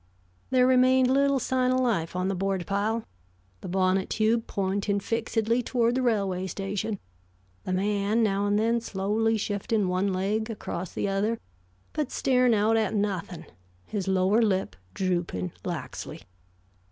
[0.49, 3.03] There remained little sign of life on the board pile,
[3.61, 6.97] the bonnet tube pointing fixedly toward the railway station,
[7.65, 11.39] the man now and then slowly shifting one leg across the other,
[11.93, 13.45] but staring out at nothing,
[13.85, 16.23] his lower lip drooping laxly.